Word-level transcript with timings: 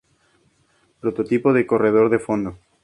Prototipo 1.01 1.49
de 1.53 1.67
corredor 1.67 2.09
de 2.09 2.19
fondo. 2.25 2.57